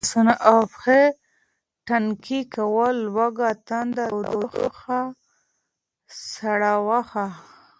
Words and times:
لاسونه 0.03 0.33
او 0.49 0.57
پښې 0.73 1.01
تڼاکې 1.87 2.39
کول، 2.55 2.95
لوږه 3.15 3.49
تنده، 3.67 4.05
تودوخه، 4.13 5.01
سړوښه، 6.29 7.25